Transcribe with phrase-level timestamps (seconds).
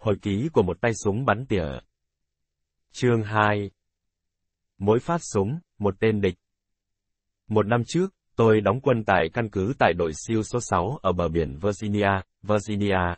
[0.00, 1.64] Hồi ký của một tay súng bắn tỉa.
[2.92, 3.70] Chương 2
[4.78, 6.34] Mỗi phát súng, một tên địch.
[7.48, 11.12] Một năm trước, tôi đóng quân tại căn cứ tại đội siêu số 6 ở
[11.12, 12.10] bờ biển Virginia,
[12.42, 13.14] Virginia.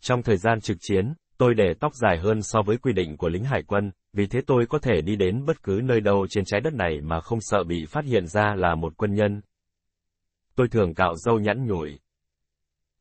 [0.00, 3.28] Trong thời gian trực chiến, tôi để tóc dài hơn so với quy định của
[3.28, 6.44] lính hải quân, vì thế tôi có thể đi đến bất cứ nơi đâu trên
[6.44, 9.40] trái đất này mà không sợ bị phát hiện ra là một quân nhân.
[10.54, 11.98] Tôi thường cạo râu nhẵn nhủi.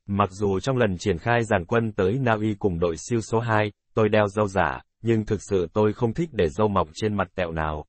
[0.07, 3.39] Mặc dù trong lần triển khai giàn quân tới Na Uy cùng đội siêu số
[3.39, 7.17] 2, tôi đeo râu giả, nhưng thực sự tôi không thích để râu mọc trên
[7.17, 7.85] mặt tẹo nào.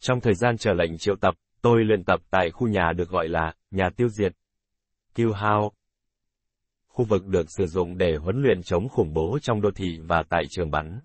[0.00, 3.28] Trong thời gian chờ lệnh triệu tập, tôi luyện tập tại khu nhà được gọi
[3.28, 4.32] là nhà tiêu diệt.
[5.14, 5.76] Kill House.
[6.88, 10.22] Khu vực được sử dụng để huấn luyện chống khủng bố trong đô thị và
[10.28, 11.00] tại trường bắn.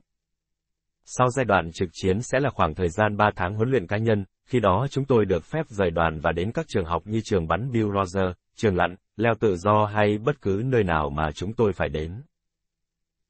[1.05, 3.97] Sau giai đoạn trực chiến sẽ là khoảng thời gian 3 tháng huấn luyện cá
[3.97, 7.21] nhân, khi đó chúng tôi được phép rời đoàn và đến các trường học như
[7.23, 11.31] trường bắn Bill Roger, trường lặn, leo tự do hay bất cứ nơi nào mà
[11.31, 12.21] chúng tôi phải đến.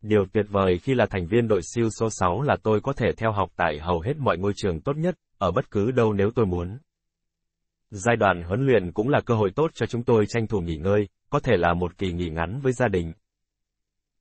[0.01, 3.11] Điều tuyệt vời khi là thành viên đội siêu số 6 là tôi có thể
[3.17, 6.31] theo học tại hầu hết mọi ngôi trường tốt nhất, ở bất cứ đâu nếu
[6.35, 6.77] tôi muốn.
[7.91, 10.77] Giai đoạn huấn luyện cũng là cơ hội tốt cho chúng tôi tranh thủ nghỉ
[10.77, 13.13] ngơi, có thể là một kỳ nghỉ ngắn với gia đình.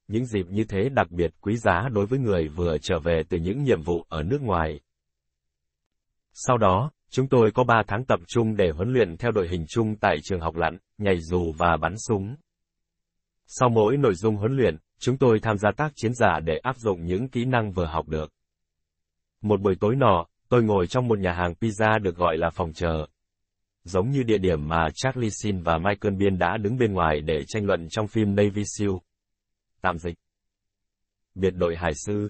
[0.08, 3.38] Những dịp như thế đặc biệt quý giá đối với người vừa trở về từ
[3.38, 4.80] những nhiệm vụ ở nước ngoài.
[6.32, 9.64] Sau đó, chúng tôi có 3 tháng tập trung để huấn luyện theo đội hình
[9.68, 12.36] chung tại trường học lặn, nhảy dù và bắn súng.
[13.46, 16.76] Sau mỗi nội dung huấn luyện, chúng tôi tham gia tác chiến giả để áp
[16.76, 18.32] dụng những kỹ năng vừa học được.
[19.40, 22.72] Một buổi tối nọ, tôi ngồi trong một nhà hàng pizza được gọi là phòng
[22.72, 23.06] chờ.
[23.84, 27.44] Giống như địa điểm mà Charlie Sheen và Michael Biên đã đứng bên ngoài để
[27.48, 28.92] tranh luận trong phim Navy SEAL.
[29.80, 30.14] Tạm dịch.
[31.34, 32.28] Biệt đội hải sư.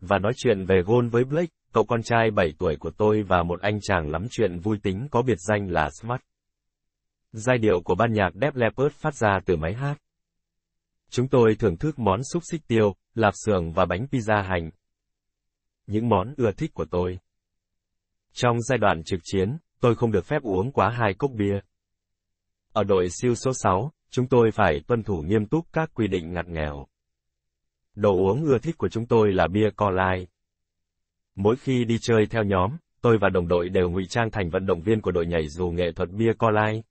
[0.00, 3.42] Và nói chuyện về gôn với Blake, cậu con trai 7 tuổi của tôi và
[3.42, 6.20] một anh chàng lắm chuyện vui tính có biệt danh là Smart.
[7.32, 9.94] Giai điệu của ban nhạc Def Leppard phát ra từ máy hát.
[11.10, 14.70] Chúng tôi thưởng thức món xúc xích tiêu, lạp xưởng và bánh pizza hành.
[15.86, 17.18] Những món ưa thích của tôi.
[18.32, 21.60] Trong giai đoạn trực chiến, tôi không được phép uống quá hai cốc bia.
[22.72, 26.32] Ở đội siêu số 6, chúng tôi phải tuân thủ nghiêm túc các quy định
[26.32, 26.86] ngặt nghèo.
[27.94, 30.26] Đồ uống ưa thích của chúng tôi là bia co lai.
[31.36, 34.66] Mỗi khi đi chơi theo nhóm, tôi và đồng đội đều ngụy trang thành vận
[34.66, 36.82] động viên của đội nhảy dù nghệ thuật bia co lai.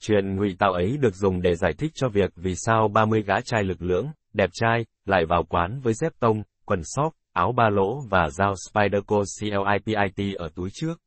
[0.00, 3.40] Chuyện ngụy tạo ấy được dùng để giải thích cho việc vì sao 30 gã
[3.40, 7.68] trai lực lưỡng, đẹp trai, lại vào quán với dép tông, quần sóc, áo ba
[7.68, 11.00] lỗ và dao Spyderco CLIPIT ở túi trước.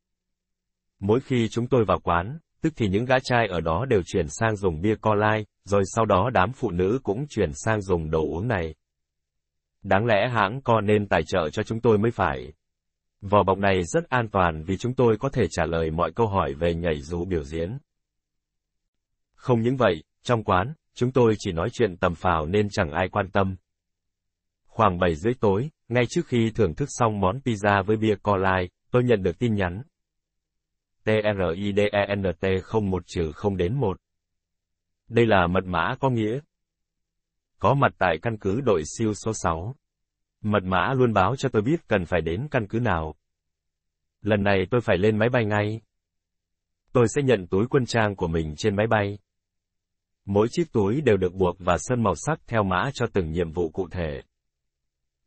[1.00, 4.28] Mỗi khi chúng tôi vào quán, tức thì những gã trai ở đó đều chuyển
[4.29, 8.09] sang dùng bia co lai, rồi sau đó đám phụ nữ cũng chuyển sang dùng
[8.09, 8.75] đồ uống này.
[9.85, 12.53] Đáng lẽ hãng co nên tài trợ cho chúng tôi mới phải.
[13.22, 16.28] Vỏ bọc này rất an toàn vì chúng tôi có thể trả lời mọi câu
[16.28, 17.78] hỏi về nhảy dù biểu diễn.
[19.35, 23.09] Không những vậy, trong quán, chúng tôi chỉ nói chuyện tầm phào nên chẳng ai
[23.09, 23.56] quan tâm.
[24.68, 28.69] Khoảng 7 rưỡi tối, ngay trước khi thưởng thức xong món pizza với bia colai,
[28.91, 29.81] tôi nhận được tin nhắn.
[31.03, 32.25] TRIDENT
[32.63, 33.97] không một trừ không đến một.
[35.07, 36.40] Đây là mật mã có nghĩa.
[37.60, 39.76] Có mặt tại căn cứ đội siêu số 6.
[40.42, 43.16] Mật mã luôn báo cho tôi biết cần phải đến căn cứ nào.
[44.22, 45.82] Lần này tôi phải lên máy bay ngay.
[46.94, 49.18] Tôi sẽ nhận túi quân trang của mình trên máy bay.
[50.26, 53.52] Mỗi chiếc túi đều được buộc và sơn màu sắc theo mã cho từng nhiệm
[53.52, 54.22] vụ cụ thể.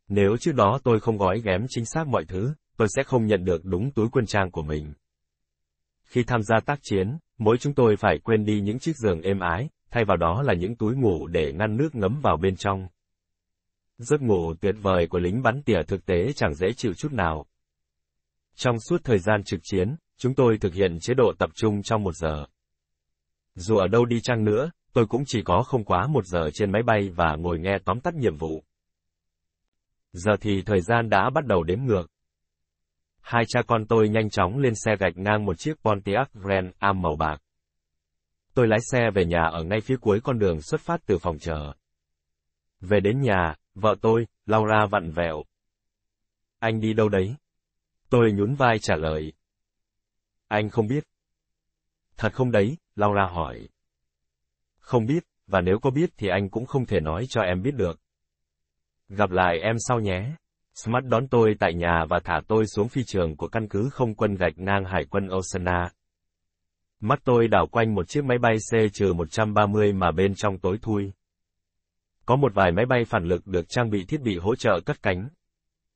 [0.07, 3.45] Nếu trước đó tôi không gói ghém chính xác mọi thứ, tôi sẽ không nhận
[3.45, 4.93] được đúng túi quân trang của mình.
[6.03, 9.39] Khi tham gia tác chiến, mỗi chúng tôi phải quên đi những chiếc giường êm
[9.39, 12.87] ái, thay vào đó là những túi ngủ để ngăn nước ngấm vào bên trong.
[13.97, 17.45] Giấc ngủ tuyệt vời của lính bắn tỉa thực tế chẳng dễ chịu chút nào.
[18.55, 22.03] Trong suốt thời gian trực chiến, chúng tôi thực hiện chế độ tập trung trong
[22.03, 22.45] một giờ.
[23.55, 26.71] Dù ở đâu đi chăng nữa, tôi cũng chỉ có không quá một giờ trên
[26.71, 28.63] máy bay và ngồi nghe tóm tắt nhiệm vụ.
[30.13, 32.11] Giờ thì thời gian đã bắt đầu đếm ngược.
[33.21, 37.01] Hai cha con tôi nhanh chóng lên xe gạch ngang một chiếc Pontiac Grand Am
[37.01, 37.41] màu bạc.
[38.59, 41.39] Tôi lái xe về nhà ở ngay phía cuối con đường xuất phát từ phòng
[41.39, 41.73] chờ.
[42.81, 45.43] Về đến nhà, vợ tôi, Laura vặn vẹo.
[46.59, 47.35] Anh đi đâu đấy?
[48.09, 49.33] Tôi nhún vai trả lời.
[50.47, 51.03] Anh không biết.
[52.17, 53.69] Thật không đấy, Laura hỏi.
[54.79, 57.75] Không biết, và nếu có biết thì anh cũng không thể nói cho em biết
[57.75, 57.99] được.
[59.09, 60.35] Gặp lại em sau nhé.
[60.73, 64.15] Smart đón tôi tại nhà và thả tôi xuống phi trường của căn cứ không
[64.15, 65.91] quân gạch ngang hải quân Osana.
[66.99, 71.11] Mắt tôi đảo quanh một chiếc máy bay C-130 mà bên trong tối thui.
[72.25, 75.01] Có một vài máy bay phản lực được trang bị thiết bị hỗ trợ cất
[75.01, 75.29] cánh.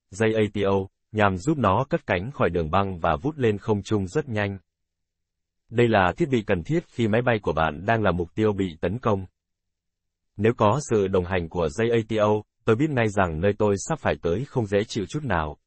[0.10, 4.08] Dây ATO, nhằm giúp nó cất cánh khỏi đường băng và vút lên không trung
[4.08, 4.58] rất nhanh.
[5.70, 8.54] Đây là thiết bị cần thiết khi máy bay của bạn đang là mục tiêu
[8.54, 9.26] bị tấn công.
[10.38, 14.00] Nếu có sự đồng hành của dây ATO, tôi biết ngay rằng nơi tôi sắp
[14.00, 15.58] phải tới không dễ chịu chút nào.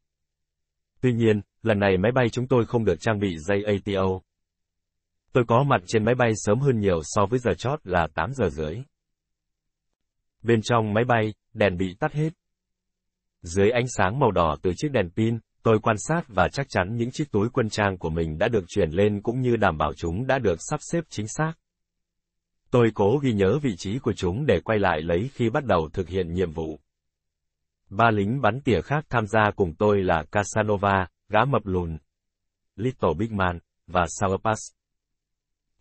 [1.00, 4.20] Tuy nhiên, lần này máy bay chúng tôi không được trang bị dây ATO.
[5.36, 8.32] Tôi có mặt trên máy bay sớm hơn nhiều so với giờ chót là 8
[8.32, 8.76] giờ rưỡi.
[10.42, 12.30] Bên trong máy bay, đèn bị tắt hết.
[13.42, 16.96] Dưới ánh sáng màu đỏ từ chiếc đèn pin, tôi quan sát và chắc chắn
[16.96, 19.92] những chiếc túi quân trang của mình đã được chuyển lên cũng như đảm bảo
[19.94, 21.52] chúng đã được sắp xếp chính xác.
[22.70, 25.88] Tôi cố ghi nhớ vị trí của chúng để quay lại lấy khi bắt đầu
[25.92, 26.80] thực hiện nhiệm vụ.
[27.90, 31.98] Ba lính bắn tỉa khác tham gia cùng tôi là Casanova, gã mập lùn,
[32.76, 34.76] Little Big Man, và Sourpass.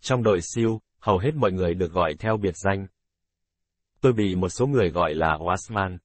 [0.06, 2.88] Trong đội siêu, hầu hết mọi người được gọi theo biệt danh.
[4.02, 5.98] Tôi bị một số người gọi là Wasman.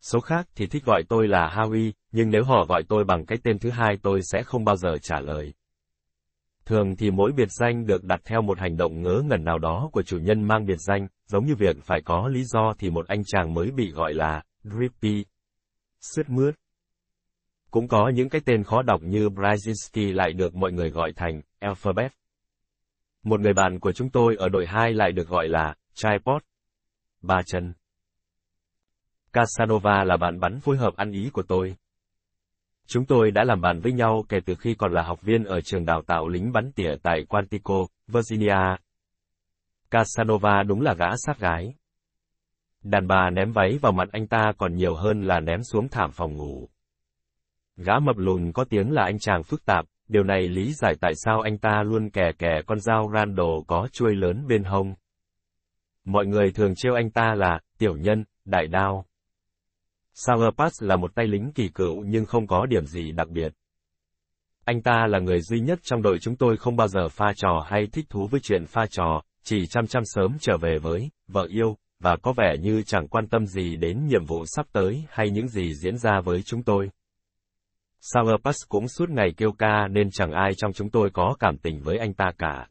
[0.00, 3.38] Số khác thì thích gọi tôi là Howie, nhưng nếu họ gọi tôi bằng cái
[3.44, 5.54] tên thứ hai tôi sẽ không bao giờ trả lời.
[6.64, 9.90] Thường thì mỗi biệt danh được đặt theo một hành động ngớ ngẩn nào đó
[9.92, 13.06] của chủ nhân mang biệt danh, giống như việc phải có lý do thì một
[13.06, 15.24] anh chàng mới bị gọi là Drippy.
[16.00, 16.54] Sướt mướt.
[17.70, 21.40] Cũng có những cái tên khó đọc như Brzezinski lại được mọi người gọi thành
[21.58, 22.12] Alphabet.
[23.26, 26.42] Một người bạn của chúng tôi ở đội 2 lại được gọi là Tripod.
[27.22, 27.72] Ba chân.
[29.32, 31.76] Casanova là bạn bắn phối hợp ăn ý của tôi.
[32.86, 35.60] Chúng tôi đã làm bạn với nhau kể từ khi còn là học viên ở
[35.60, 38.76] trường đào tạo lính bắn tỉa tại Quantico, Virginia.
[39.90, 41.74] Casanova đúng là gã sát gái.
[42.82, 46.10] Đàn bà ném váy vào mặt anh ta còn nhiều hơn là ném xuống thảm
[46.12, 46.68] phòng ngủ.
[47.76, 51.12] Gã mập lùn có tiếng là anh chàng phức tạp, điều này lý giải tại
[51.14, 54.94] sao anh ta luôn kè kè con dao Randall có chuôi lớn bên hông.
[56.04, 59.06] Mọi người thường trêu anh ta là, tiểu nhân, đại đao.
[60.14, 63.52] Sourpass là một tay lính kỳ cựu nhưng không có điểm gì đặc biệt.
[64.64, 67.66] Anh ta là người duy nhất trong đội chúng tôi không bao giờ pha trò
[67.68, 71.46] hay thích thú với chuyện pha trò, chỉ chăm chăm sớm trở về với vợ
[71.50, 75.30] yêu, và có vẻ như chẳng quan tâm gì đến nhiệm vụ sắp tới hay
[75.30, 76.90] những gì diễn ra với chúng tôi.
[78.00, 81.80] Sourpass cũng suốt ngày kêu ca nên chẳng ai trong chúng tôi có cảm tình
[81.80, 82.68] với anh ta cả.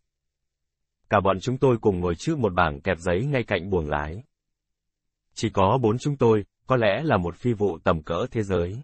[1.10, 4.24] Cả bọn chúng tôi cùng ngồi trước một bảng kẹp giấy ngay cạnh buồng lái.
[5.34, 8.84] Chỉ có bốn chúng tôi, có lẽ là một phi vụ tầm cỡ thế giới.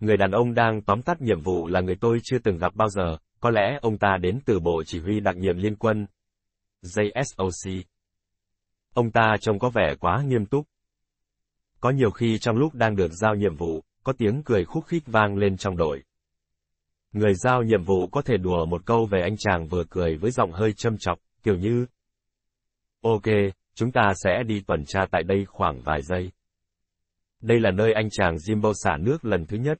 [0.00, 2.88] Người đàn ông đang tóm tắt nhiệm vụ là người tôi chưa từng gặp bao
[2.88, 6.06] giờ, có lẽ ông ta đến từ Bộ Chỉ huy đặc nhiệm liên quân.
[6.82, 7.82] JSOC.
[8.94, 10.66] Ông ta trông có vẻ quá nghiêm túc.
[11.80, 15.02] Có nhiều khi trong lúc đang được giao nhiệm vụ, có tiếng cười khúc khích
[15.06, 16.02] vang lên trong đội.
[17.12, 20.30] Người giao nhiệm vụ có thể đùa một câu về anh chàng vừa cười với
[20.30, 21.86] giọng hơi châm chọc, kiểu như
[23.02, 23.22] Ok,
[23.74, 26.32] chúng ta sẽ đi tuần tra tại đây khoảng vài giây.
[27.40, 29.78] Đây là nơi anh chàng Jimbo xả nước lần thứ nhất.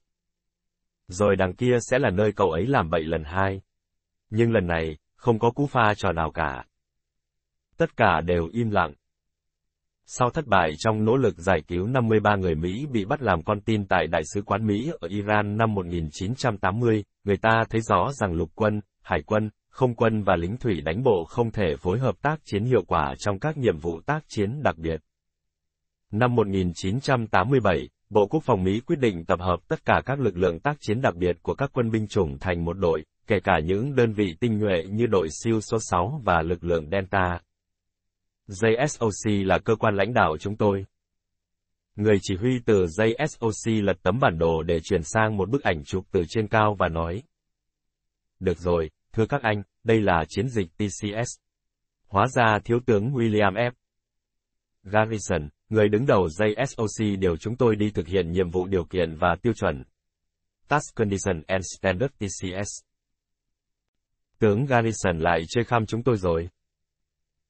[1.07, 3.61] Rồi đằng kia sẽ là nơi cậu ấy làm bậy lần hai.
[4.31, 6.65] Nhưng lần này, không có cú pha trò nào cả.
[7.77, 8.95] Tất cả đều im lặng.
[10.11, 13.61] Sau thất bại trong nỗ lực giải cứu 53 người Mỹ bị bắt làm con
[13.61, 18.33] tin tại Đại sứ quán Mỹ ở Iran năm 1980, người ta thấy rõ rằng
[18.33, 22.15] lục quân, hải quân, không quân và lính thủy đánh bộ không thể phối hợp
[22.23, 25.01] tác chiến hiệu quả trong các nhiệm vụ tác chiến đặc biệt.
[26.13, 30.61] Năm 1987, Bộ Quốc phòng Mỹ quyết định tập hợp tất cả các lực lượng
[30.61, 33.95] tác chiến đặc biệt của các quân binh chủng thành một đội, kể cả những
[33.95, 37.41] đơn vị tinh nhuệ như đội siêu số 6 và lực lượng Delta.
[38.49, 40.87] JSOC là cơ quan lãnh đạo chúng tôi.
[41.97, 45.85] Người chỉ huy từ JSOC lật tấm bản đồ để chuyển sang một bức ảnh
[45.85, 47.23] chụp từ trên cao và nói.
[48.41, 51.39] Được rồi, thưa các anh, đây là chiến dịch TCS.
[52.07, 53.71] Hóa ra thiếu tướng William F.
[54.83, 59.17] Garrison, người đứng đầu JSOC điều chúng tôi đi thực hiện nhiệm vụ điều kiện
[59.17, 59.85] và tiêu chuẩn.
[60.69, 62.85] Task Condition and Standard TCS.
[64.39, 66.49] Tướng Garrison lại chơi khăm chúng tôi rồi.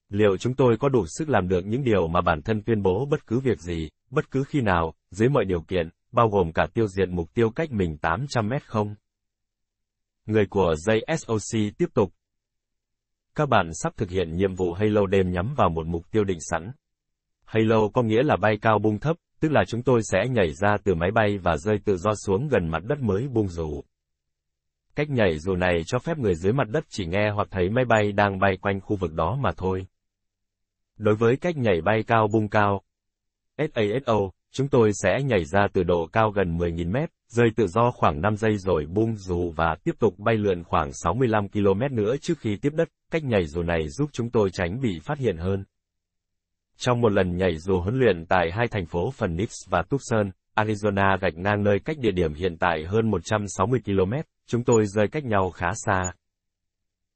[0.09, 3.05] Liệu chúng tôi có đủ sức làm được những điều mà bản thân tuyên bố
[3.05, 6.67] bất cứ việc gì, bất cứ khi nào, dưới mọi điều kiện, bao gồm cả
[6.73, 8.95] tiêu diệt mục tiêu cách mình 800 mét không?
[10.25, 12.13] Người của JSOC tiếp tục.
[13.35, 16.39] Các bạn sắp thực hiện nhiệm vụ Halo đêm nhắm vào một mục tiêu định
[16.41, 16.71] sẵn.
[17.45, 20.77] Halo có nghĩa là bay cao bung thấp, tức là chúng tôi sẽ nhảy ra
[20.83, 23.81] từ máy bay và rơi tự do xuống gần mặt đất mới bung dù.
[24.95, 27.85] Cách nhảy dù này cho phép người dưới mặt đất chỉ nghe hoặc thấy máy
[27.85, 29.87] bay đang bay quanh khu vực đó mà thôi.
[30.99, 32.81] Đối với cách nhảy bay cao bung cao,
[33.57, 34.17] SASO,
[34.51, 38.21] chúng tôi sẽ nhảy ra từ độ cao gần 10.000 mét, rơi tự do khoảng
[38.21, 42.39] 5 giây rồi bung dù và tiếp tục bay lượn khoảng 65 km nữa trước
[42.39, 42.89] khi tiếp đất.
[43.11, 45.63] Cách nhảy dù này giúp chúng tôi tránh bị phát hiện hơn.
[46.77, 51.17] Trong một lần nhảy dù huấn luyện tại hai thành phố Phoenix và Tucson, Arizona
[51.21, 54.13] gạch ngang nơi cách địa điểm hiện tại hơn 160 km,
[54.47, 56.13] chúng tôi rơi cách nhau khá xa.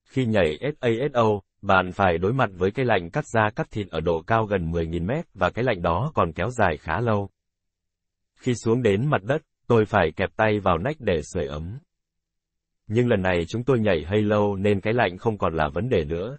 [0.04, 4.00] Khi nhảy SASO, bạn phải đối mặt với cái lạnh cắt da cắt thịt ở
[4.00, 7.30] độ cao gần 10.000 mét và cái lạnh đó còn kéo dài khá lâu.
[8.36, 11.80] Khi xuống đến mặt đất, tôi phải kẹp tay vào nách để sưởi ấm.
[12.88, 15.90] Nhưng lần này chúng tôi nhảy hơi lâu nên cái lạnh không còn là vấn
[15.90, 16.38] đề nữa.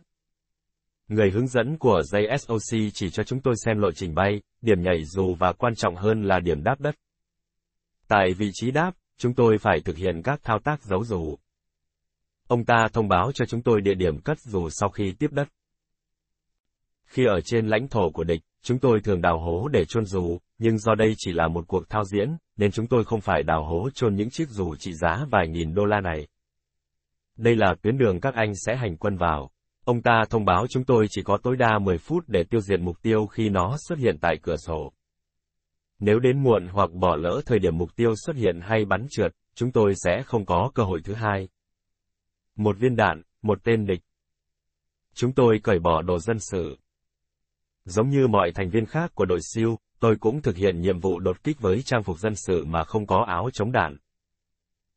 [1.09, 5.05] Người hướng dẫn của JSOC chỉ cho chúng tôi xem lộ trình bay, điểm nhảy
[5.05, 6.95] dù và quan trọng hơn là điểm đáp đất.
[8.09, 11.37] Tại vị trí đáp, chúng tôi phải thực hiện các thao tác giấu dù.
[12.49, 15.49] Ông ta thông báo cho chúng tôi địa điểm cất dù sau khi tiếp đất.
[17.05, 20.39] Khi ở trên lãnh thổ của địch, chúng tôi thường đào hố để chôn dù,
[20.59, 23.65] nhưng do đây chỉ là một cuộc thao diễn, nên chúng tôi không phải đào
[23.65, 26.29] hố chôn những chiếc dù trị giá vài nghìn đô la này.
[27.37, 29.51] Đây là tuyến đường các anh sẽ hành quân vào.
[29.85, 32.81] Ông ta thông báo chúng tôi chỉ có tối đa 10 phút để tiêu diệt
[32.81, 34.93] mục tiêu khi nó xuất hiện tại cửa sổ.
[35.99, 39.33] Nếu đến muộn hoặc bỏ lỡ thời điểm mục tiêu xuất hiện hay bắn trượt,
[39.55, 41.49] chúng tôi sẽ không có cơ hội thứ hai.
[42.57, 44.01] Một viên đạn, một tên địch.
[45.15, 46.79] Chúng tôi cởi bỏ đồ dân sự.
[47.85, 51.19] Giống như mọi thành viên khác của đội siêu, tôi cũng thực hiện nhiệm vụ
[51.19, 53.97] đột kích với trang phục dân sự mà không có áo chống đạn.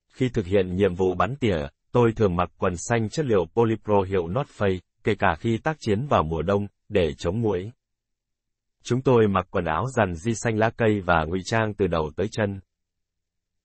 [0.08, 4.02] Khi thực hiện nhiệm vụ bắn tỉa, tôi thường mặc quần xanh chất liệu polypro
[4.02, 7.72] hiệu North Face, kể cả khi tác chiến vào mùa đông, để chống muỗi.
[8.84, 12.12] Chúng tôi mặc quần áo dằn di xanh lá cây và ngụy trang từ đầu
[12.16, 12.60] tới chân.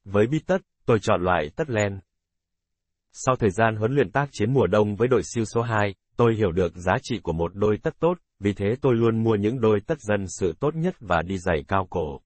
[0.04, 2.00] Với bít tất, tôi chọn loại tất len.
[3.12, 6.34] Sau thời gian huấn luyện tác chiến mùa đông với đội siêu số 2, tôi
[6.34, 9.60] hiểu được giá trị của một đôi tất tốt, vì thế tôi luôn mua những
[9.60, 12.20] đôi tất dân sự tốt nhất và đi giày cao cổ.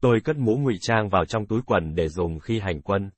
[0.00, 3.10] Tôi cất mũ ngụy trang vào trong túi quần để dùng khi hành quân.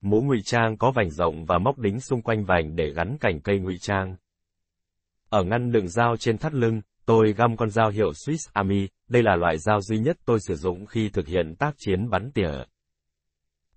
[0.00, 3.40] Mũ ngụy trang có vành rộng và móc đính xung quanh vành để gắn cành
[3.40, 4.16] cây ngụy trang.
[5.28, 9.22] Ở ngăn đựng dao trên thắt lưng, tôi găm con dao hiệu Swiss Army, đây
[9.22, 12.50] là loại dao duy nhất tôi sử dụng khi thực hiện tác chiến bắn tỉa.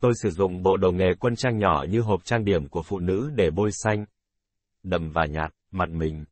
[0.02, 3.00] Tôi sử dụng bộ đồ nghề quân trang nhỏ như hộp trang điểm của phụ
[3.00, 4.06] nữ để bôi xanh,
[4.84, 6.26] đậm và nhạt, mặt mình.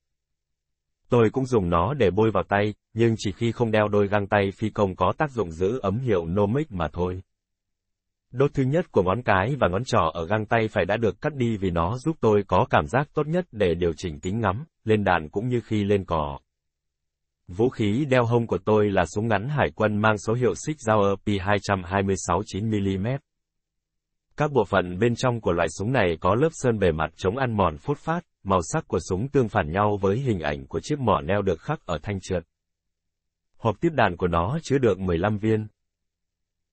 [1.09, 4.27] Tôi cũng dùng nó để bôi vào tay, nhưng chỉ khi không đeo đôi găng
[4.27, 7.21] tay phi công có tác dụng giữ ấm hiệu Nomic mà thôi.
[8.31, 11.21] Đốt thứ nhất của ngón cái và ngón trỏ ở găng tay phải đã được
[11.21, 14.39] cắt đi vì nó giúp tôi có cảm giác tốt nhất để điều chỉnh kính
[14.39, 16.39] ngắm, lên đạn cũng như khi lên cỏ.
[17.47, 20.75] Vũ khí đeo hông của tôi là súng ngắn hải quân mang số hiệu Sig
[20.79, 23.17] Sauer P226 9mm.
[24.39, 27.37] Các bộ phận bên trong của loại súng này có lớp sơn bề mặt chống
[27.37, 30.79] ăn mòn phốt phát, màu sắc của súng tương phản nhau với hình ảnh của
[30.79, 32.43] chiếc mỏ neo được khắc ở thanh trượt.
[33.57, 35.67] Hộp tiếp đạn của nó chứa được 15 viên.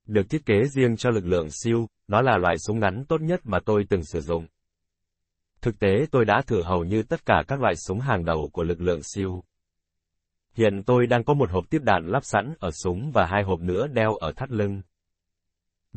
[0.06, 3.40] Được thiết kế riêng cho lực lượng siêu, nó là loại súng ngắn tốt nhất
[3.44, 4.46] mà tôi từng sử dụng.
[5.61, 8.62] Thực tế tôi đã thử hầu như tất cả các loại súng hàng đầu của
[8.62, 9.44] lực lượng siêu.
[10.54, 13.61] Hiện tôi đang có một hộp tiếp đạn lắp sẵn ở súng và hai hộp
[13.61, 14.82] nữa đeo ở thắt lưng.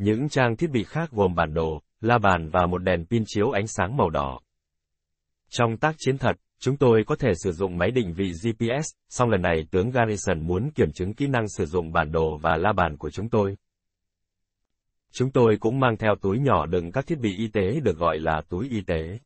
[0.02, 3.50] Những trang thiết bị khác gồm bản đồ, la bàn và một đèn pin chiếu
[3.50, 4.40] ánh sáng màu đỏ.
[5.48, 9.30] Trong tác chiến thật, chúng tôi có thể sử dụng máy định vị GPS, song
[9.30, 12.72] lần này tướng Garrison muốn kiểm chứng kỹ năng sử dụng bản đồ và la
[12.72, 13.56] bàn của chúng tôi.
[15.12, 18.18] Chúng tôi cũng mang theo túi nhỏ đựng các thiết bị y tế được gọi
[18.18, 19.18] là túi y tế.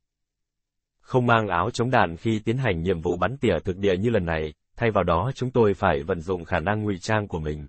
[1.00, 4.10] Không mang áo chống đạn khi tiến hành nhiệm vụ bắn tỉa thực địa như
[4.10, 7.40] lần này, thay vào đó chúng tôi phải vận dụng khả năng ngụy trang của
[7.40, 7.66] mình.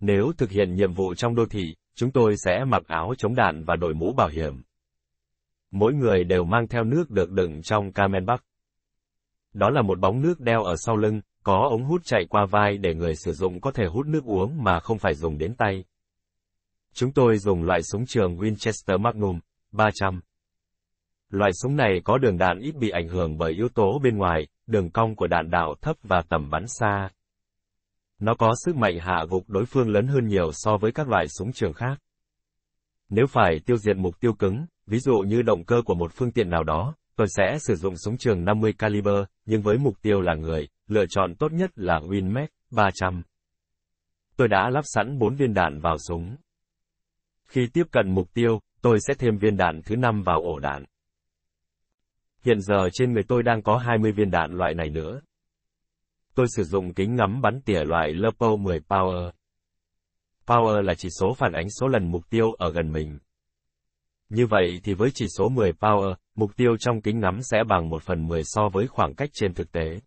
[0.00, 3.64] Nếu thực hiện nhiệm vụ trong đô thị, chúng tôi sẽ mặc áo chống đạn
[3.64, 4.62] và đội mũ bảo hiểm.
[5.70, 8.44] Mỗi người đều mang theo nước được đựng trong Camenbach.
[9.52, 12.78] Đó là một bóng nước đeo ở sau lưng, có ống hút chạy qua vai
[12.78, 15.84] để người sử dụng có thể hút nước uống mà không phải dùng đến tay.
[16.92, 19.40] Chúng tôi dùng loại súng trường Winchester Magnum
[19.72, 20.20] 300.
[21.30, 24.46] Loại súng này có đường đạn ít bị ảnh hưởng bởi yếu tố bên ngoài,
[24.66, 27.10] đường cong của đạn đạo thấp và tầm bắn xa.
[28.18, 31.26] Nó có sức mạnh hạ gục đối phương lớn hơn nhiều so với các loại
[31.28, 31.98] súng trường khác.
[33.08, 36.32] Nếu phải tiêu diệt mục tiêu cứng, ví dụ như động cơ của một phương
[36.32, 40.20] tiện nào đó, tôi sẽ sử dụng súng trường 50 caliber, nhưng với mục tiêu
[40.20, 43.22] là người, lựa chọn tốt nhất là Winmec 300.
[44.36, 46.36] Tôi đã lắp sẵn 4 viên đạn vào súng.
[47.46, 50.84] Khi tiếp cận mục tiêu, tôi sẽ thêm viên đạn thứ năm vào ổ đạn.
[52.44, 55.20] Hiện giờ trên người tôi đang có 20 viên đạn loại này nữa.
[56.34, 59.30] Tôi sử dụng kính ngắm bắn tỉa loại Lepo 10 Power.
[60.46, 63.18] Power là chỉ số phản ánh số lần mục tiêu ở gần mình.
[64.28, 67.88] Như vậy thì với chỉ số 10 Power, mục tiêu trong kính ngắm sẽ bằng
[67.88, 70.00] 1 phần 10 so với khoảng cách trên thực tế.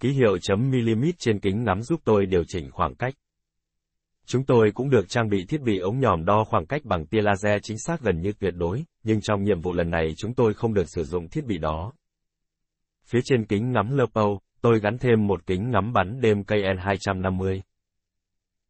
[0.00, 3.14] Ký hiệu chấm mm trên kính ngắm giúp tôi điều chỉnh khoảng cách.
[4.26, 7.22] Chúng tôi cũng được trang bị thiết bị ống nhòm đo khoảng cách bằng tia
[7.22, 10.54] laser chính xác gần như tuyệt đối, nhưng trong nhiệm vụ lần này chúng tôi
[10.54, 11.92] không được sử dụng thiết bị đó.
[13.04, 17.60] Phía trên kính ngắm Lepo, tôi gắn thêm một kính ngắm bắn đêm KN250.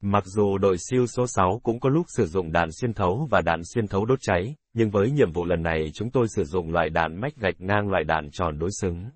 [0.03, 3.41] Mặc dù đội siêu số 6 cũng có lúc sử dụng đạn xuyên thấu và
[3.41, 6.73] đạn xuyên thấu đốt cháy, nhưng với nhiệm vụ lần này chúng tôi sử dụng
[6.73, 9.11] loại đạn mách gạch ngang loại đạn tròn đối xứng.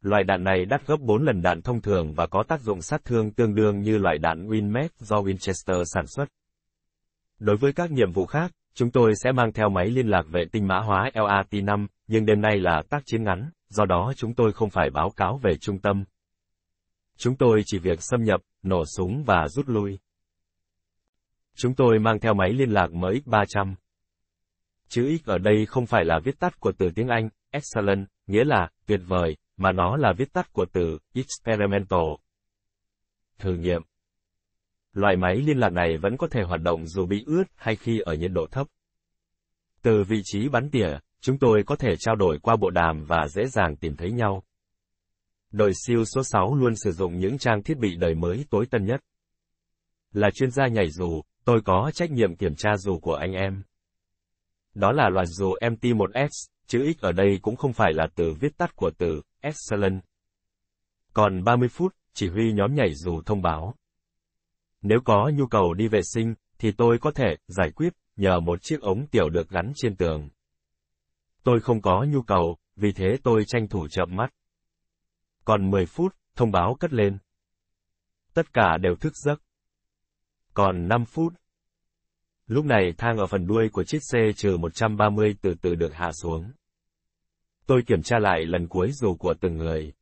[0.00, 3.04] Loại đạn này đắt gấp 4 lần đạn thông thường và có tác dụng sát
[3.04, 6.24] thương tương đương như loại đạn Winmec do Winchester sản xuất.
[7.38, 10.44] Đối với các nhiệm vụ khác, chúng tôi sẽ mang theo máy liên lạc vệ
[10.52, 14.52] tinh mã hóa LAT-5, nhưng đêm nay là tác chiến ngắn, do đó chúng tôi
[14.52, 16.04] không phải báo cáo về trung tâm.
[17.16, 19.98] Chúng tôi chỉ việc xâm nhập, nổ súng và rút lui.
[21.54, 23.74] Chúng tôi mang theo máy liên lạc MX300.
[24.88, 28.44] Chữ X ở đây không phải là viết tắt của từ tiếng Anh, excellent, nghĩa
[28.44, 32.06] là tuyệt vời, mà nó là viết tắt của từ experimental.
[33.38, 33.82] Thử nghiệm.
[34.92, 38.00] Loại máy liên lạc này vẫn có thể hoạt động dù bị ướt hay khi
[38.00, 38.66] ở nhiệt độ thấp.
[39.82, 43.28] Từ vị trí bắn tỉa, chúng tôi có thể trao đổi qua bộ đàm và
[43.28, 44.42] dễ dàng tìm thấy nhau.
[45.50, 48.84] Đội siêu số 6 luôn sử dụng những trang thiết bị đời mới tối tân
[48.84, 49.00] nhất.
[50.12, 53.62] Là chuyên gia nhảy dù, tôi có trách nhiệm kiểm tra dù của anh em.
[54.74, 56.28] Đó là loạt dù MT1S,
[56.66, 60.02] chữ X ở đây cũng không phải là từ viết tắt của từ Excellent.
[61.12, 63.74] Còn 30 phút, chỉ huy nhóm nhảy dù thông báo.
[64.82, 68.62] Nếu có nhu cầu đi vệ sinh, thì tôi có thể giải quyết nhờ một
[68.62, 70.28] chiếc ống tiểu được gắn trên tường.
[71.44, 74.34] Tôi không có nhu cầu, vì thế tôi tranh thủ chậm mắt.
[75.44, 77.18] Còn 10 phút, thông báo cất lên.
[78.34, 79.42] Tất cả đều thức giấc.
[80.54, 81.34] Còn 5 phút.
[82.46, 86.12] Lúc này thang ở phần đuôi của chiếc xe trừ 130 từ từ được hạ
[86.12, 86.52] xuống.
[87.66, 89.92] Tôi kiểm tra lại lần cuối dù của từng người.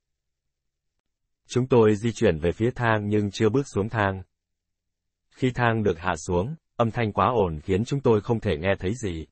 [1.47, 4.23] Chúng tôi di chuyển về phía thang nhưng chưa bước xuống thang.
[5.31, 8.75] Khi thang được hạ xuống, âm thanh quá ồn khiến chúng tôi không thể nghe
[8.79, 9.27] thấy gì.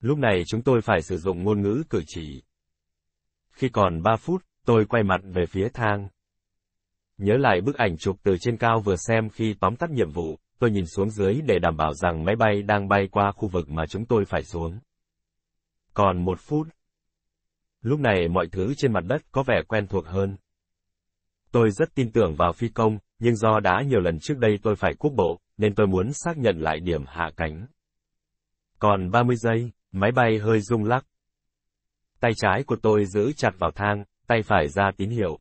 [0.00, 2.42] Lúc này chúng tôi phải sử dụng ngôn ngữ cử chỉ.
[3.50, 6.08] Khi còn 3 phút, tôi quay mặt về phía thang.
[7.18, 10.38] Nhớ lại bức ảnh chụp từ trên cao vừa xem khi tóm tắt nhiệm vụ,
[10.58, 13.70] tôi nhìn xuống dưới để đảm bảo rằng máy bay đang bay qua khu vực
[13.70, 14.78] mà chúng tôi phải xuống.
[15.94, 16.68] Còn một phút.
[17.82, 20.36] Lúc này mọi thứ trên mặt đất có vẻ quen thuộc hơn.
[21.52, 24.76] Tôi rất tin tưởng vào phi công, nhưng do đã nhiều lần trước đây tôi
[24.76, 27.66] phải quốc bộ, nên tôi muốn xác nhận lại điểm hạ cánh.
[28.78, 31.06] Còn 30 giây, máy bay hơi rung lắc.
[32.20, 35.38] Tay trái của tôi giữ chặt vào thang, tay phải ra tín hiệu.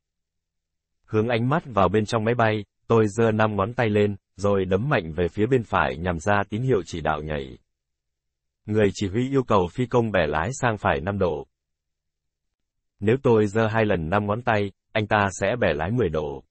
[1.05, 4.65] Hướng ánh mắt vào bên trong máy bay, tôi giơ năm ngón tay lên, rồi
[4.65, 7.57] đấm mạnh về phía bên phải nhằm ra tín hiệu chỉ đạo nhảy.
[8.65, 11.47] Người chỉ huy yêu cầu phi công bẻ lái sang phải 5 độ.
[12.99, 16.43] Nếu tôi giơ hai lần năm ngón tay, anh ta sẽ bẻ lái 10 độ.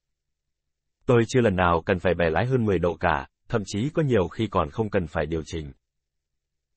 [1.06, 4.02] Tôi chưa lần nào cần phải bẻ lái hơn 10 độ cả, thậm chí có
[4.02, 5.72] nhiều khi còn không cần phải điều chỉnh.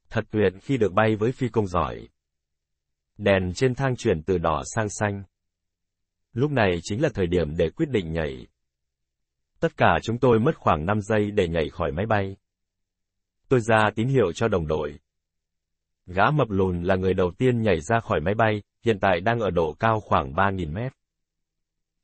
[0.09, 2.07] Thật tuyệt khi được bay với phi công giỏi.
[3.17, 5.23] Đèn trên thang chuyển từ đỏ sang xanh.
[6.33, 8.47] Lúc này chính là thời điểm để quyết định nhảy.
[9.59, 12.35] Tất cả chúng tôi mất khoảng 5 giây để nhảy khỏi máy bay.
[13.49, 14.99] Tôi ra tín hiệu cho đồng đội.
[16.05, 19.39] Gã mập lùn là người đầu tiên nhảy ra khỏi máy bay, hiện tại đang
[19.39, 20.93] ở độ cao khoảng 3.000 mét.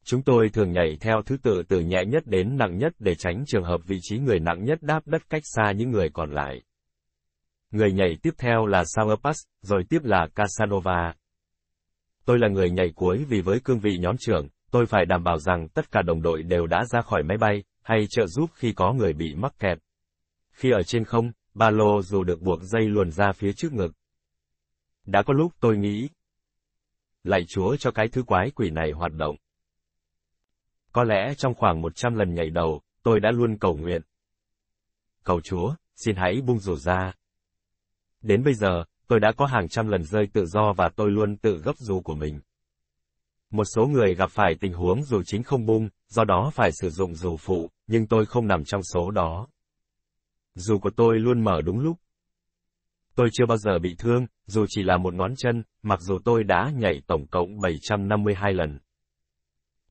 [0.03, 3.43] Chúng tôi thường nhảy theo thứ tự từ nhẹ nhất đến nặng nhất để tránh
[3.47, 6.61] trường hợp vị trí người nặng nhất đáp đất cách xa những người còn lại.
[7.73, 11.13] Người nhảy tiếp theo là Sauerpass, rồi tiếp là Casanova.
[12.25, 15.39] Tôi là người nhảy cuối vì với cương vị nhóm trưởng, tôi phải đảm bảo
[15.39, 18.73] rằng tất cả đồng đội đều đã ra khỏi máy bay, hay trợ giúp khi
[18.73, 19.77] có người bị mắc kẹt.
[20.51, 23.91] Khi ở trên không, ba lô dù được buộc dây luồn ra phía trước ngực.
[25.05, 26.09] Đã có lúc tôi nghĩ,
[27.23, 29.35] lạy chúa cho cái thứ quái quỷ này hoạt động.
[30.91, 34.01] Có lẽ trong khoảng 100 lần nhảy đầu, tôi đã luôn cầu nguyện.
[35.23, 37.13] Cầu Chúa, xin hãy bung rủ ra.
[38.23, 41.37] Đến bây giờ, tôi đã có hàng trăm lần rơi tự do và tôi luôn
[41.37, 42.39] tự gấp dù của mình.
[43.49, 46.89] Một số người gặp phải tình huống dù chính không bung, do đó phải sử
[46.89, 49.47] dụng dù phụ, nhưng tôi không nằm trong số đó.
[50.55, 51.97] Dù của tôi luôn mở đúng lúc.
[53.15, 56.43] Tôi chưa bao giờ bị thương, dù chỉ là một ngón chân, mặc dù tôi
[56.43, 58.79] đã nhảy tổng cộng 752 lần.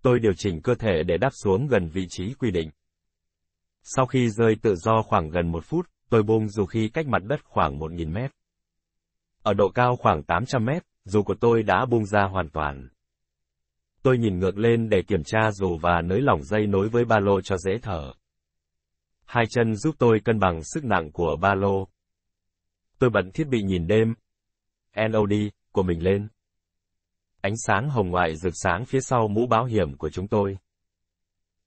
[0.03, 2.71] Tôi điều chỉnh cơ thể để đáp xuống gần vị trí quy định.
[3.83, 7.23] Sau khi rơi tự do khoảng gần một phút, tôi bung dù khi cách mặt
[7.25, 8.31] đất khoảng 1.000 mét.
[9.43, 12.89] Ở độ cao khoảng 800 mét, dù của tôi đã bung ra hoàn toàn.
[14.03, 17.19] Tôi nhìn ngược lên để kiểm tra dù và nới lỏng dây nối với ba
[17.19, 18.13] lô cho dễ thở.
[19.25, 21.89] Hai chân giúp tôi cân bằng sức nặng của ba lô.
[22.99, 24.15] Tôi bật thiết bị nhìn đêm,
[24.97, 25.33] NOD,
[25.73, 26.29] của mình lên.
[27.41, 30.59] Ánh sáng hồng ngoại rực sáng phía sau mũ bảo hiểm của chúng tôi.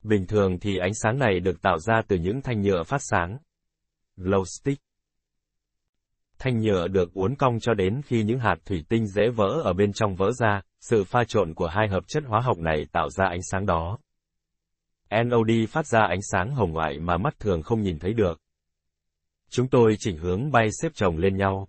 [0.04, 3.38] Bình thường thì ánh sáng này được tạo ra từ những thanh nhựa phát sáng.
[4.18, 4.82] Glow stick.
[6.40, 9.74] Thanh nhựa được uốn cong cho đến khi những hạt thủy tinh dễ vỡ ở
[9.74, 13.10] bên trong vỡ ra, sự pha trộn của hai hợp chất hóa học này tạo
[13.10, 14.00] ra ánh sáng đó.
[15.12, 18.42] NOD phát ra ánh sáng hồng ngoại mà mắt thường không nhìn thấy được.
[19.50, 21.68] Chúng tôi chỉnh hướng bay xếp chồng lên nhau.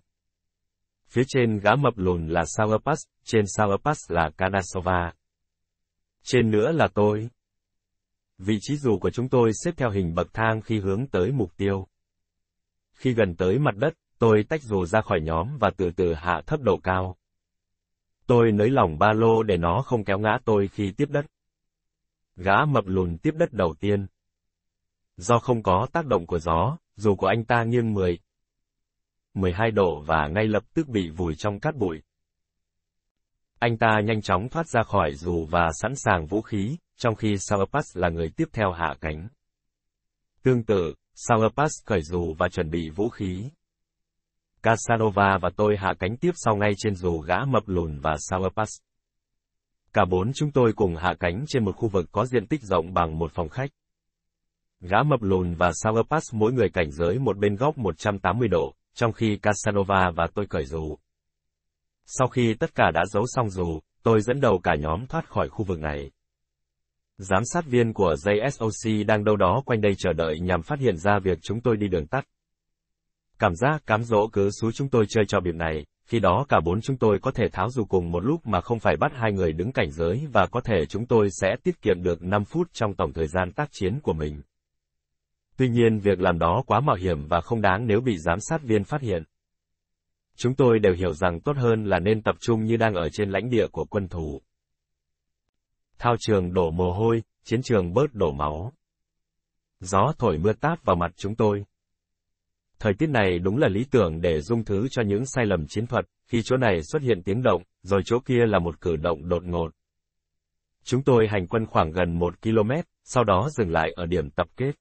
[1.08, 5.12] Phía trên gã mập lùn là Sourpass, trên Sourpass là Kanasova.
[6.22, 7.28] Trên nữa là tôi.
[8.38, 11.56] Vị trí dù của chúng tôi xếp theo hình bậc thang khi hướng tới mục
[11.56, 11.86] tiêu.
[12.96, 16.40] Khi gần tới mặt đất, tôi tách dù ra khỏi nhóm và từ từ hạ
[16.46, 17.16] thấp độ cao.
[18.26, 21.26] Tôi nới lỏng ba lô để nó không kéo ngã tôi khi tiếp đất.
[22.36, 24.06] Gã mập lùn tiếp đất đầu tiên.
[25.16, 28.18] Do không có tác động của gió, dù của anh ta nghiêng 10,
[29.34, 32.02] 12 độ và ngay lập tức bị vùi trong cát bụi.
[33.58, 37.36] Anh ta nhanh chóng thoát ra khỏi dù và sẵn sàng vũ khí, trong khi
[37.38, 39.28] Sauerpass là người tiếp theo hạ cánh.
[40.42, 43.50] Tương tự, Sauerpass cởi dù và chuẩn bị vũ khí.
[44.62, 48.72] Casanova và tôi hạ cánh tiếp sau ngay trên dù gã mập lùn và Sauerpass.
[49.92, 52.94] Cả bốn chúng tôi cùng hạ cánh trên một khu vực có diện tích rộng
[52.94, 53.70] bằng một phòng khách.
[54.80, 59.12] Gã mập lùn và Sauerpass mỗi người cảnh giới một bên góc 180 độ, trong
[59.12, 60.96] khi Casanova và tôi cởi dù.
[62.04, 65.48] Sau khi tất cả đã giấu xong dù, tôi dẫn đầu cả nhóm thoát khỏi
[65.48, 66.10] khu vực này.
[67.18, 70.96] Giám sát viên của JSOC đang đâu đó quanh đây chờ đợi nhằm phát hiện
[70.96, 72.26] ra việc chúng tôi đi đường tắt.
[73.38, 76.60] Cảm giác cám dỗ cứ xúi chúng tôi chơi trò bịp này, khi đó cả
[76.60, 79.32] bốn chúng tôi có thể tháo dù cùng một lúc mà không phải bắt hai
[79.32, 82.68] người đứng cảnh giới và có thể chúng tôi sẽ tiết kiệm được 5 phút
[82.72, 84.42] trong tổng thời gian tác chiến của mình.
[85.56, 88.62] Tuy nhiên việc làm đó quá mạo hiểm và không đáng nếu bị giám sát
[88.62, 89.22] viên phát hiện.
[90.36, 93.30] Chúng tôi đều hiểu rằng tốt hơn là nên tập trung như đang ở trên
[93.30, 94.42] lãnh địa của quân thủ.
[95.98, 98.72] Thao trường đổ mồ hôi, chiến trường bớt đổ máu.
[99.80, 101.64] Gió thổi mưa táp vào mặt chúng tôi.
[102.78, 105.86] Thời tiết này đúng là lý tưởng để dung thứ cho những sai lầm chiến
[105.86, 109.28] thuật, khi chỗ này xuất hiện tiếng động, rồi chỗ kia là một cử động
[109.28, 109.70] đột ngột.
[110.84, 112.70] Chúng tôi hành quân khoảng gần một km,
[113.04, 114.72] sau đó dừng lại ở điểm tập kết.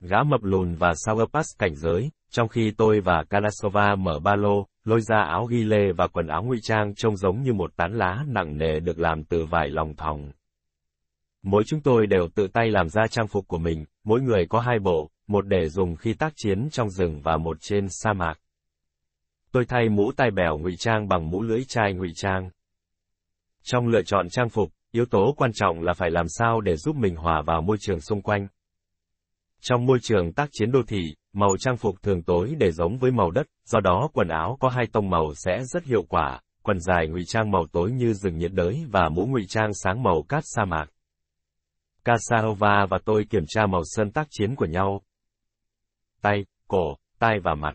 [0.00, 4.66] Gã mập lùn và Sauerpass cảnh giới, trong khi tôi và Kalasova mở ba lô,
[4.84, 7.92] lôi ra áo ghi lê và quần áo ngụy trang trông giống như một tán
[7.92, 10.32] lá nặng nề được làm từ vải lòng thòng.
[11.42, 14.60] Mỗi chúng tôi đều tự tay làm ra trang phục của mình, mỗi người có
[14.60, 18.34] hai bộ, một để dùng khi tác chiến trong rừng và một trên sa mạc.
[19.52, 22.50] Tôi thay mũ tai bèo ngụy trang bằng mũ lưỡi chai ngụy trang.
[23.62, 26.96] Trong lựa chọn trang phục, yếu tố quan trọng là phải làm sao để giúp
[26.96, 28.46] mình hòa vào môi trường xung quanh.
[29.60, 33.10] Trong môi trường tác chiến đô thị, màu trang phục thường tối để giống với
[33.10, 36.80] màu đất, do đó quần áo có hai tông màu sẽ rất hiệu quả, quần
[36.80, 40.22] dài ngụy trang màu tối như rừng nhiệt đới và mũ ngụy trang sáng màu
[40.22, 40.86] cát sa mạc.
[42.04, 45.02] Casanova và tôi kiểm tra màu sơn tác chiến của nhau.
[46.22, 47.74] Tay, cổ, tai và mặt.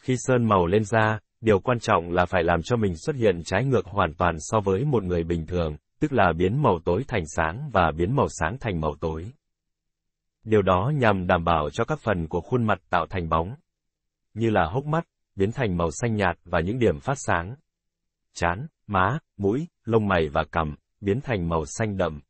[0.00, 3.42] Khi sơn màu lên da, điều quan trọng là phải làm cho mình xuất hiện
[3.44, 7.04] trái ngược hoàn toàn so với một người bình thường, tức là biến màu tối
[7.08, 9.32] thành sáng và biến màu sáng thành màu tối.
[10.44, 13.54] Điều đó nhằm đảm bảo cho các phần của khuôn mặt tạo thành bóng,
[14.34, 15.04] như là hốc mắt,
[15.36, 17.56] biến thành màu xanh nhạt và những điểm phát sáng.
[18.34, 22.20] Chán, má, mũi, lông mày và cằm, biến thành màu xanh đậm.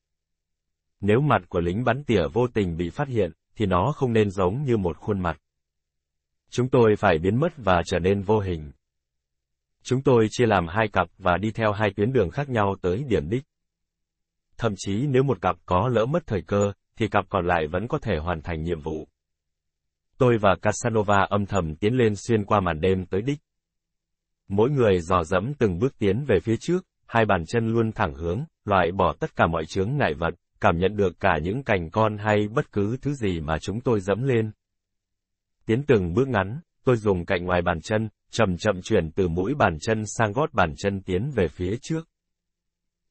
[1.01, 4.31] Nếu mặt của lính bắn tỉa vô tình bị phát hiện, thì nó không nên
[4.31, 5.41] giống như một khuôn mặt.
[6.51, 8.73] Chúng tôi phải biến mất và trở nên vô hình.
[9.83, 13.05] Chúng tôi chia làm hai cặp và đi theo hai tuyến đường khác nhau tới
[13.09, 13.45] điểm đích.
[14.59, 17.89] Thậm chí nếu một cặp có lỡ mất thời cơ, thì cặp còn lại vẫn
[17.89, 19.09] có thể hoàn thành nhiệm vụ.
[20.19, 23.39] Tôi và Casanova âm thầm tiến lên xuyên qua màn đêm tới đích.
[24.49, 28.15] Mỗi người dò dẫm từng bước tiến về phía trước, hai bàn chân luôn thẳng
[28.15, 31.91] hướng, loại bỏ tất cả mọi chướng ngại vật, cảm nhận được cả những cành
[31.91, 34.51] con hay bất cứ thứ gì mà chúng tôi dẫm lên.
[35.67, 39.55] Tiến từng bước ngắn, tôi dùng cạnh ngoài bàn chân, chậm chậm chuyển từ mũi
[39.55, 42.09] bàn chân sang gót bàn chân tiến về phía trước.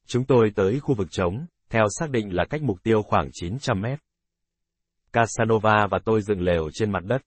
[0.07, 3.81] Chúng tôi tới khu vực trống, theo xác định là cách mục tiêu khoảng 900
[3.81, 3.99] mét.
[5.13, 7.21] Casanova và tôi dựng lều trên mặt đất.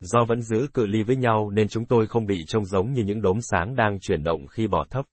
[0.00, 3.02] Do vẫn giữ cự ly với nhau nên chúng tôi không bị trông giống như
[3.02, 5.06] những đốm sáng đang chuyển động khi bỏ thấp.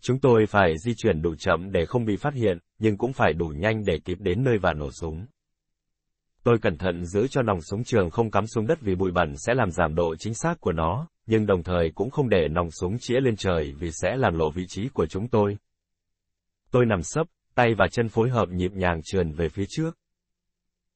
[0.00, 3.32] Chúng tôi phải di chuyển đủ chậm để không bị phát hiện, nhưng cũng phải
[3.32, 5.26] đủ nhanh để kịp đến nơi và nổ súng.
[6.42, 9.36] Tôi cẩn thận giữ cho nòng súng trường không cắm xuống đất vì bụi bẩn
[9.36, 12.70] sẽ làm giảm độ chính xác của nó, nhưng đồng thời cũng không để nòng
[12.70, 15.56] súng chĩa lên trời vì sẽ làm lộ vị trí của chúng tôi.
[16.74, 19.98] Tôi nằm sấp, tay và chân phối hợp nhịp nhàng trườn về phía trước.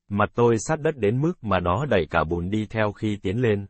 [0.08, 3.42] Mặt tôi sát đất đến mức mà nó đẩy cả bùn đi theo khi tiến
[3.42, 3.66] lên.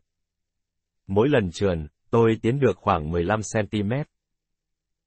[1.06, 4.04] Mỗi lần trườn, tôi tiến được khoảng 15cm.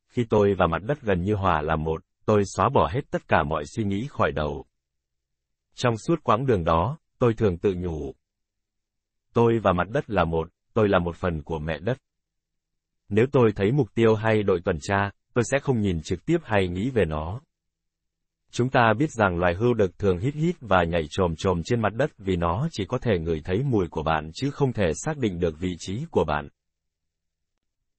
[0.07, 3.27] Khi tôi và mặt đất gần như hòa là một, tôi xóa bỏ hết tất
[3.27, 4.65] cả mọi suy nghĩ khỏi đầu.
[5.73, 8.15] Trong suốt quãng đường đó, tôi thường tự nhủ.
[9.33, 11.97] Tôi và mặt đất là một, tôi là một phần của mẹ đất.
[13.09, 16.38] Nếu tôi thấy mục tiêu hay đội tuần tra, tôi sẽ không nhìn trực tiếp
[16.44, 17.41] hay nghĩ về nó.
[18.52, 21.82] Chúng ta biết rằng loài hươu đực thường hít hít và nhảy trồm trồm trên
[21.82, 24.91] mặt đất vì nó chỉ có thể ngửi thấy mùi của bạn chứ không thể
[24.94, 26.50] xác định được vị trí của bạn.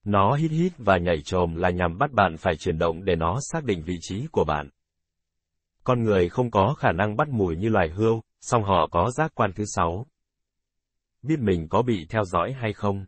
[0.05, 3.39] Nó hít hít và nhảy trồm là nhằm bắt bạn phải chuyển động để nó
[3.41, 4.71] xác định vị trí của bạn.
[5.85, 9.33] Con người không có khả năng bắt mùi như loài hươu, song họ có giác
[9.35, 10.07] quan thứ sáu.
[11.23, 13.05] Biết mình có bị theo dõi hay không?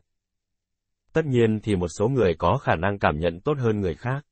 [1.15, 4.27] Tất nhiên thì một số người có khả năng cảm nhận tốt hơn người khác.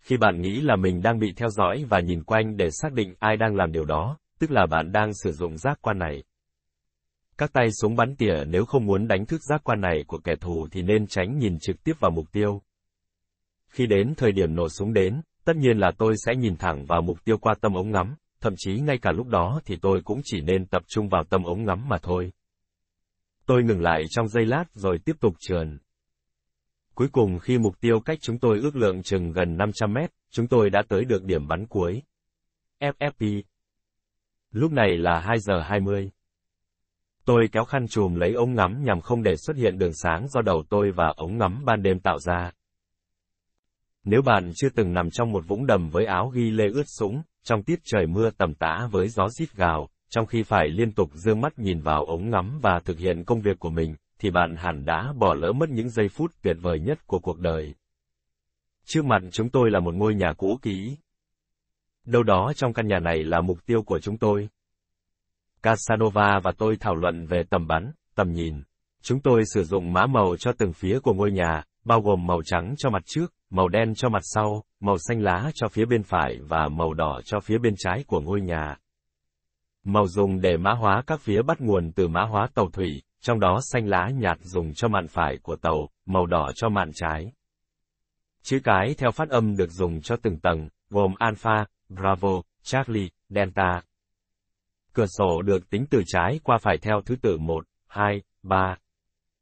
[0.00, 3.14] Khi bạn nghĩ là mình đang bị theo dõi và nhìn quanh để xác định
[3.18, 6.22] ai đang làm điều đó, tức là bạn đang sử dụng giác quan này.
[7.38, 10.34] Các tay súng bắn tỉa nếu không muốn đánh thức giác quan này của kẻ
[10.40, 12.62] thù thì nên tránh nhìn trực tiếp vào mục tiêu.
[13.68, 17.02] Khi đến thời điểm nổ súng đến, tất nhiên là tôi sẽ nhìn thẳng vào
[17.02, 20.20] mục tiêu qua tâm ống ngắm, thậm chí ngay cả lúc đó thì tôi cũng
[20.24, 22.32] chỉ nên tập trung vào tâm ống ngắm mà thôi.
[23.50, 25.78] Tôi ngừng lại trong giây lát rồi tiếp tục trườn.
[26.94, 30.46] Cuối cùng khi mục tiêu cách chúng tôi ước lượng chừng gần 500 mét, chúng
[30.46, 32.02] tôi đã tới được điểm bắn cuối.
[32.80, 33.42] FFP.
[34.50, 36.10] Lúc này là 2 giờ 20.
[37.24, 40.40] Tôi kéo khăn chùm lấy ống ngắm nhằm không để xuất hiện đường sáng do
[40.40, 42.52] đầu tôi và ống ngắm ban đêm tạo ra.
[44.04, 47.22] Nếu bạn chưa từng nằm trong một vũng đầm với áo ghi lê ướt sũng,
[47.42, 51.10] trong tiết trời mưa tầm tã với gió rít gào, trong khi phải liên tục
[51.14, 54.56] dương mắt nhìn vào ống ngắm và thực hiện công việc của mình, thì bạn
[54.56, 57.74] hẳn đã bỏ lỡ mất những giây phút tuyệt vời nhất của cuộc đời.
[58.84, 60.96] Trước mặt chúng tôi là một ngôi nhà cũ kỹ.
[62.04, 64.48] Đâu đó trong căn nhà này là mục tiêu của chúng tôi.
[65.62, 68.62] Casanova và tôi thảo luận về tầm bắn, tầm nhìn.
[69.02, 72.40] Chúng tôi sử dụng mã màu cho từng phía của ngôi nhà, bao gồm màu
[72.44, 76.02] trắng cho mặt trước, màu đen cho mặt sau, màu xanh lá cho phía bên
[76.02, 78.76] phải và màu đỏ cho phía bên trái của ngôi nhà.
[79.84, 83.40] Màu dùng để mã hóa các phía bắt nguồn từ mã hóa tàu thủy, trong
[83.40, 87.32] đó xanh lá nhạt dùng cho mạn phải của tàu, màu đỏ cho mạn trái.
[88.42, 93.82] Chữ cái theo phát âm được dùng cho từng tầng, gồm Alpha, Bravo, Charlie, Delta.
[94.92, 98.76] Cửa sổ được tính từ trái qua phải theo thứ tự 1, 2, 3.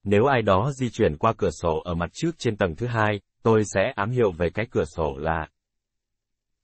[0.05, 3.21] Nếu ai đó di chuyển qua cửa sổ ở mặt trước trên tầng thứ hai,
[3.43, 5.49] tôi sẽ ám hiệu về cái cửa sổ là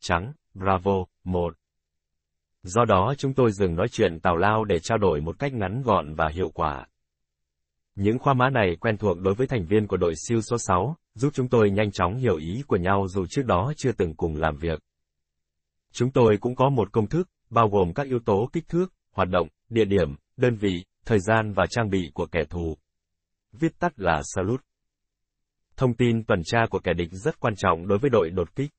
[0.01, 1.57] trắng, Bravo, 1.
[2.67, 5.83] Do đó chúng tôi dừng nói chuyện tào lao để trao đổi một cách ngắn
[5.83, 6.87] gọn và hiệu quả.
[7.95, 10.97] Những khoa mã này quen thuộc đối với thành viên của đội siêu số 6,
[11.15, 14.37] giúp chúng tôi nhanh chóng hiểu ý của nhau dù trước đó chưa từng cùng
[14.37, 14.83] làm việc.
[15.93, 19.29] Chúng tôi cũng có một công thức, bao gồm các yếu tố kích thước, hoạt
[19.29, 22.77] động, địa điểm, đơn vị, thời gian và trang bị của kẻ thù.
[23.53, 24.63] Viết tắt là Salute.
[25.77, 28.71] Thông tin tuần tra của kẻ địch rất quan trọng đối với đội đột kích.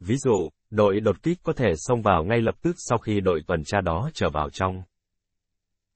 [0.00, 3.42] Ví dụ, đội đột kích có thể xông vào ngay lập tức sau khi đội
[3.46, 4.82] tuần tra đó trở vào trong.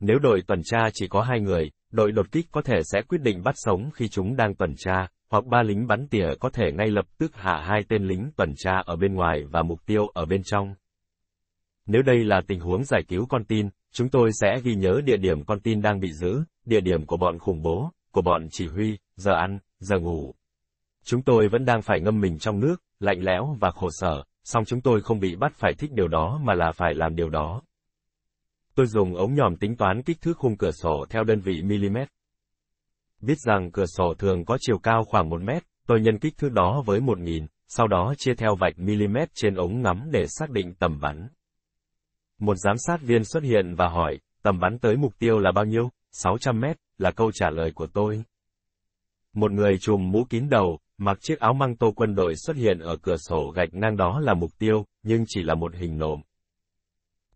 [0.00, 3.20] Nếu đội tuần tra chỉ có hai người, đội đột kích có thể sẽ quyết
[3.20, 6.72] định bắt sống khi chúng đang tuần tra, hoặc ba lính bắn tỉa có thể
[6.72, 10.06] ngay lập tức hạ hai tên lính tuần tra ở bên ngoài và mục tiêu
[10.06, 10.74] ở bên trong.
[11.86, 15.16] Nếu đây là tình huống giải cứu con tin, chúng tôi sẽ ghi nhớ địa
[15.16, 18.66] điểm con tin đang bị giữ, địa điểm của bọn khủng bố, của bọn chỉ
[18.66, 20.34] huy, giờ ăn, giờ ngủ.
[21.04, 24.64] Chúng tôi vẫn đang phải ngâm mình trong nước, lạnh lẽo và khổ sở, song
[24.64, 27.62] chúng tôi không bị bắt phải thích điều đó mà là phải làm điều đó.
[28.74, 31.96] Tôi dùng ống nhòm tính toán kích thước khung cửa sổ theo đơn vị mm.
[33.20, 36.52] Biết rằng cửa sổ thường có chiều cao khoảng 1 mét, tôi nhân kích thước
[36.52, 40.74] đó với 1000, sau đó chia theo vạch mm trên ống ngắm để xác định
[40.74, 41.28] tầm bắn.
[42.38, 45.64] Một giám sát viên xuất hiện và hỏi, tầm bắn tới mục tiêu là bao
[45.64, 45.90] nhiêu?
[46.12, 48.24] 600 mét, là câu trả lời của tôi.
[49.32, 52.78] Một người trùm mũ kín đầu, mặc chiếc áo măng tô quân đội xuất hiện
[52.78, 56.22] ở cửa sổ gạch ngang đó là mục tiêu, nhưng chỉ là một hình nộm.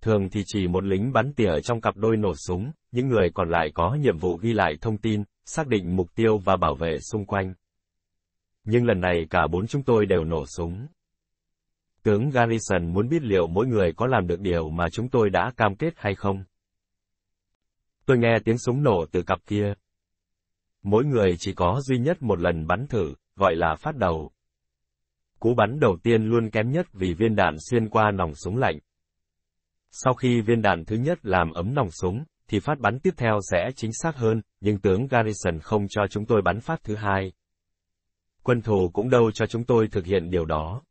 [0.00, 3.50] Thường thì chỉ một lính bắn tỉa trong cặp đôi nổ súng, những người còn
[3.50, 6.98] lại có nhiệm vụ ghi lại thông tin, xác định mục tiêu và bảo vệ
[6.98, 7.54] xung quanh.
[8.64, 10.86] Nhưng lần này cả bốn chúng tôi đều nổ súng.
[12.02, 15.52] Tướng Garrison muốn biết liệu mỗi người có làm được điều mà chúng tôi đã
[15.56, 16.44] cam kết hay không.
[18.06, 19.74] Tôi nghe tiếng súng nổ từ cặp kia.
[20.82, 24.30] Mỗi người chỉ có duy nhất một lần bắn thử, gọi là phát đầu.
[25.40, 28.78] Cú bắn đầu tiên luôn kém nhất vì viên đạn xuyên qua nòng súng lạnh.
[29.90, 33.38] Sau khi viên đạn thứ nhất làm ấm nòng súng, thì phát bắn tiếp theo
[33.50, 37.32] sẽ chính xác hơn, nhưng tướng Garrison không cho chúng tôi bắn phát thứ hai.
[38.42, 40.82] Quân thù cũng đâu cho chúng tôi thực hiện điều đó.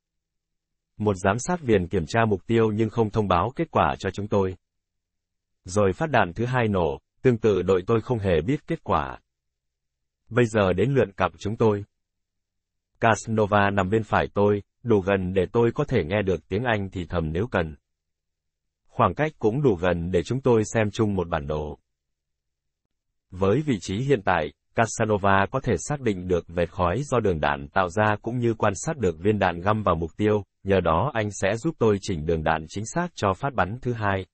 [0.97, 4.09] Một giám sát viên kiểm tra mục tiêu nhưng không thông báo kết quả cho
[4.11, 4.55] chúng tôi.
[5.63, 9.19] Rồi phát đạn thứ hai nổ, tương tự đội tôi không hề biết kết quả.
[10.29, 11.85] Bây giờ đến lượt cặp chúng tôi.
[13.05, 16.89] Casanova nằm bên phải tôi, đủ gần để tôi có thể nghe được tiếng Anh
[16.91, 17.75] thì thầm nếu cần.
[18.87, 21.79] Khoảng cách cũng đủ gần để chúng tôi xem chung một bản đồ.
[23.31, 27.39] Với vị trí hiện tại, Casanova có thể xác định được vệt khói do đường
[27.39, 30.79] đạn tạo ra cũng như quan sát được viên đạn găm vào mục tiêu, nhờ
[30.79, 34.25] đó anh sẽ giúp tôi chỉnh đường đạn chính xác cho phát bắn thứ hai.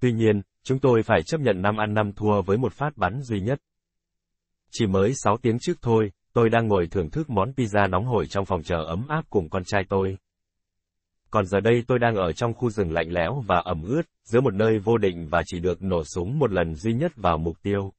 [0.00, 3.22] Tuy nhiên, chúng tôi phải chấp nhận năm ăn năm thua với một phát bắn
[3.22, 3.58] duy nhất.
[4.70, 8.26] Chỉ mới 6 tiếng trước thôi, tôi đang ngồi thưởng thức món pizza nóng hổi
[8.26, 10.18] trong phòng chờ ấm áp cùng con trai tôi.
[11.30, 14.40] Còn giờ đây tôi đang ở trong khu rừng lạnh lẽo và ẩm ướt, giữa
[14.40, 17.56] một nơi vô định và chỉ được nổ súng một lần duy nhất vào mục
[17.62, 17.92] tiêu.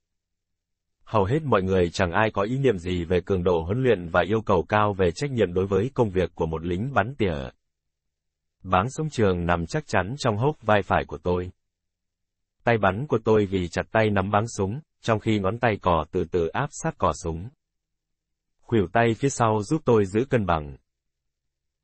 [1.03, 4.09] Hầu hết mọi người chẳng ai có ý niệm gì về cường độ huấn luyện
[4.09, 7.15] và yêu cầu cao về trách nhiệm đối với công việc của một lính bắn
[7.15, 7.49] tỉa.
[8.63, 11.51] Báng súng trường nằm chắc chắn trong hốc vai phải của tôi.
[12.63, 16.05] Tay bắn của tôi vì chặt tay nắm báng súng, trong khi ngón tay cò
[16.11, 17.49] từ từ áp sát cò súng.
[18.69, 20.77] Khuỷu tay phía sau giúp tôi giữ cân bằng.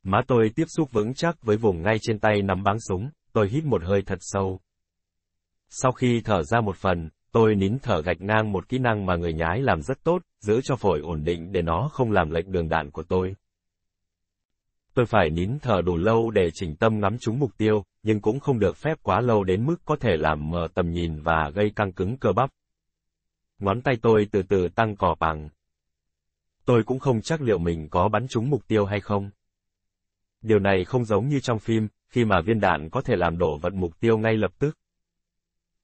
[0.03, 3.49] Má tôi tiếp xúc vững chắc với vùng ngay trên tay nắm báng súng, tôi
[3.49, 4.59] hít một hơi thật sâu.
[5.69, 9.15] Sau khi thở ra một phần, tôi nín thở gạch ngang một kỹ năng mà
[9.15, 12.47] người nhái làm rất tốt, giữ cho phổi ổn định để nó không làm lệch
[12.47, 13.35] đường đạn của tôi.
[14.93, 18.39] Tôi phải nín thở đủ lâu để chỉnh tâm ngắm trúng mục tiêu, nhưng cũng
[18.39, 21.71] không được phép quá lâu đến mức có thể làm mờ tầm nhìn và gây
[21.75, 22.49] căng cứng cơ bắp.
[23.59, 25.49] Ngón tay tôi từ từ tăng cò bằng.
[26.65, 29.30] Tôi cũng không chắc liệu mình có bắn trúng mục tiêu hay không.
[30.41, 33.58] Điều này không giống như trong phim, khi mà viên đạn có thể làm đổ
[33.58, 34.78] vật mục tiêu ngay lập tức.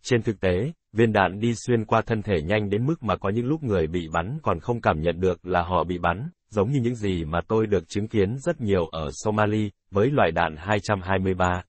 [0.02, 3.30] Trên thực tế, viên đạn đi xuyên qua thân thể nhanh đến mức mà có
[3.30, 6.72] những lúc người bị bắn còn không cảm nhận được là họ bị bắn, giống
[6.72, 10.56] như những gì mà tôi được chứng kiến rất nhiều ở Somali, với loại đạn
[10.58, 11.64] 223.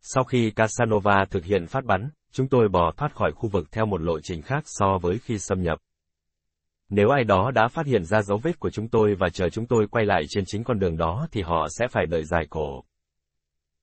[0.00, 3.86] Sau khi Casanova thực hiện phát bắn, chúng tôi bỏ thoát khỏi khu vực theo
[3.86, 5.78] một lộ trình khác so với khi xâm nhập.
[6.90, 9.66] Nếu ai đó đã phát hiện ra dấu vết của chúng tôi và chờ chúng
[9.66, 12.84] tôi quay lại trên chính con đường đó thì họ sẽ phải đợi dài cổ.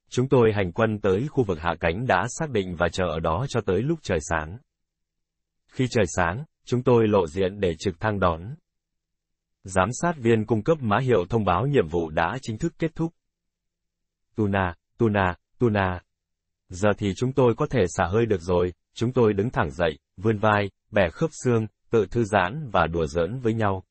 [0.09, 3.19] Chúng tôi hành quân tới khu vực hạ cánh đã xác định và chờ ở
[3.19, 4.57] đó cho tới lúc trời sáng.
[5.67, 8.55] Khi trời sáng, chúng tôi lộ diện để trực thăng đón.
[9.63, 12.95] Giám sát viên cung cấp mã hiệu thông báo nhiệm vụ đã chính thức kết
[12.95, 13.13] thúc.
[14.35, 16.01] Tuna, Tuna, Tuna.
[16.69, 19.97] Giờ thì chúng tôi có thể xả hơi được rồi, chúng tôi đứng thẳng dậy,
[20.17, 23.83] vươn vai, bẻ khớp xương, tự thư giãn và đùa giỡn với nhau.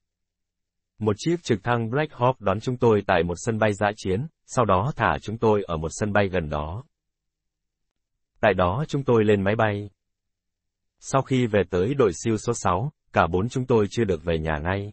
[0.98, 4.26] Một chiếc trực thăng Black Hawk đón chúng tôi tại một sân bay giã chiến,
[4.46, 6.85] sau đó thả chúng tôi ở một sân bay gần đó.
[8.40, 9.90] Tại đó chúng tôi lên máy bay.
[10.98, 14.38] Sau khi về tới đội siêu số 6, cả bốn chúng tôi chưa được về
[14.38, 14.92] nhà ngay.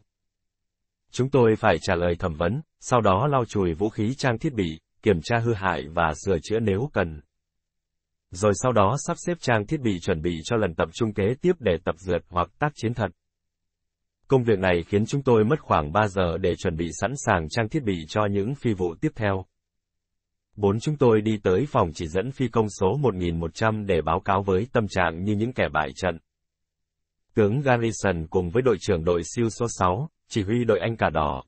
[1.11, 4.53] Chúng tôi phải trả lời thẩm vấn, sau đó lau chùi vũ khí trang thiết
[4.53, 7.21] bị, kiểm tra hư hại và sửa chữa nếu cần.
[8.33, 11.23] Rồi sau đó sắp xếp trang thiết bị chuẩn bị cho lần tập trung kế
[11.41, 13.07] tiếp để tập dượt hoặc tác chiến thật.
[14.27, 17.49] Công việc này khiến chúng tôi mất khoảng 3 giờ để chuẩn bị sẵn sàng
[17.49, 19.45] trang thiết bị cho những phi vụ tiếp theo.
[20.55, 24.43] Bốn chúng tôi đi tới phòng chỉ dẫn phi công số 1100 để báo cáo
[24.43, 26.17] với tâm trạng như những kẻ bại trận.
[27.33, 31.09] Tướng Garrison cùng với đội trưởng đội siêu số 6, chỉ huy đội Anh cả
[31.09, 31.43] Đỏ.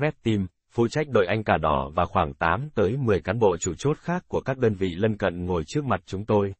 [0.00, 3.56] Red Team, phụ trách đội Anh cả Đỏ và khoảng 8 tới 10 cán bộ
[3.56, 6.54] chủ chốt khác của các đơn vị lân cận ngồi trước mặt chúng tôi.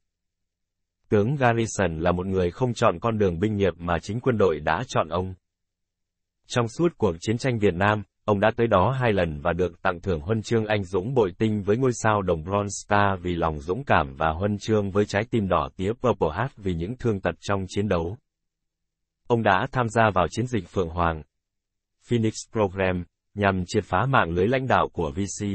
[1.09, 4.61] Tướng Garrison là một người không chọn con đường binh nghiệp mà chính quân đội
[4.61, 5.35] đã chọn ông.
[6.47, 9.83] Trong suốt cuộc chiến tranh Việt Nam, ông đã tới đó hai lần và được
[9.83, 13.35] tặng thưởng huân chương anh dũng bội tinh với ngôi sao đồng Bronze Star vì
[13.35, 16.97] lòng dũng cảm và huân chương với trái tim đỏ tía Purple Heart vì những
[16.99, 18.16] thương tật trong chiến đấu.
[19.27, 21.23] Ông đã tham gia vào chiến dịch Phượng Hoàng,
[22.09, 23.05] Phoenix Program,
[23.37, 25.46] nhằm triệt phá mạng lưới lãnh đạo của VC.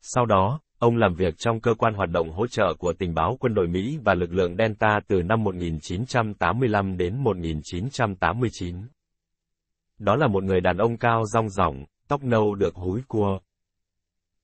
[0.00, 3.36] Sau đó, Ông làm việc trong cơ quan hoạt động hỗ trợ của tình báo
[3.40, 8.76] quân đội Mỹ và lực lượng Delta từ năm 1985 đến 1989.
[9.98, 13.38] Đó là một người đàn ông cao rong ròng, tóc nâu được húi cua.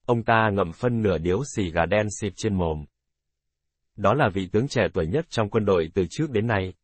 [0.06, 2.84] Ông ta ngậm phân nửa điếu xì gà đen xịp trên mồm.
[3.96, 6.74] Đó là vị tướng trẻ tuổi nhất trong quân đội từ trước đến nay.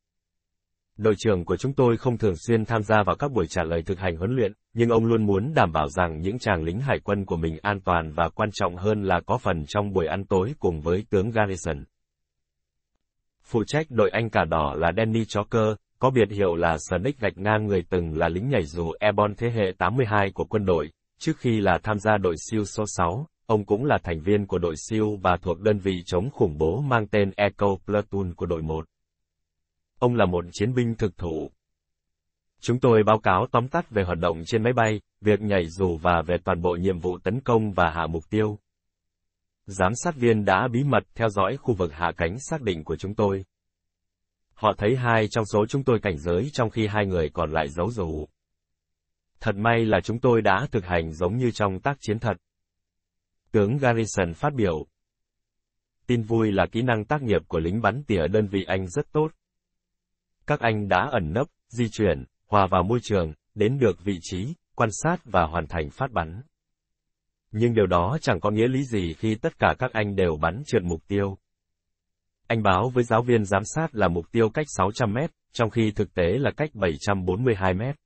[0.97, 3.83] Đội trưởng của chúng tôi không thường xuyên tham gia vào các buổi trả lời
[3.83, 6.99] thực hành huấn luyện, nhưng ông luôn muốn đảm bảo rằng những chàng lính hải
[6.99, 10.25] quân của mình an toàn và quan trọng hơn là có phần trong buổi ăn
[10.25, 11.85] tối cùng với tướng Garrison.
[13.45, 17.39] Phụ trách đội Anh cả Đỏ là Danny Choker, có biệt hiệu là Snake gạch
[17.39, 21.37] ngang người từng là lính nhảy dù Airborne thế hệ 82 của quân đội, trước
[21.39, 24.75] khi là tham gia đội siêu số 6, ông cũng là thành viên của đội
[24.77, 28.85] siêu và thuộc đơn vị chống khủng bố mang tên Echo Platoon của đội 1.
[29.99, 31.51] Ông là một chiến binh thực thụ.
[32.61, 35.97] Chúng tôi báo cáo tóm tắt về hoạt động trên máy bay, việc nhảy dù
[35.97, 38.59] và về toàn bộ nhiệm vụ tấn công và hạ mục tiêu.
[39.67, 42.97] Giám sát viên đã bí mật theo dõi khu vực hạ cánh xác định của
[42.97, 43.45] chúng tôi.
[44.55, 47.69] Họ thấy hai trong số chúng tôi cảnh giới trong khi hai người còn lại
[47.69, 48.27] giấu dù.
[49.41, 52.37] Thật may là chúng tôi đã thực hành giống như trong tác chiến thật.
[53.51, 54.87] Tướng Garrison phát biểu.
[56.07, 59.13] Tin vui là kỹ năng tác nghiệp của lính bắn tỉa đơn vị Anh rất
[59.13, 59.29] tốt
[60.49, 64.55] các anh đã ẩn nấp, di chuyển, hòa vào môi trường, đến được vị trí,
[64.75, 66.43] quan sát và hoàn thành phát bắn.
[67.53, 70.63] Nhưng điều đó chẳng có nghĩa lý gì khi tất cả các anh đều bắn
[70.67, 71.39] trượt mục tiêu.
[72.47, 75.91] Anh báo với giáo viên giám sát là mục tiêu cách 600 mét, trong khi
[75.91, 77.97] thực tế là cách 742 mét.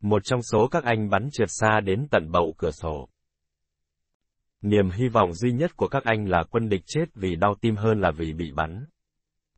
[0.00, 3.08] Một trong số các anh bắn trượt xa đến tận bậu cửa sổ.
[4.62, 7.76] Niềm hy vọng duy nhất của các anh là quân địch chết vì đau tim
[7.76, 8.84] hơn là vì bị bắn.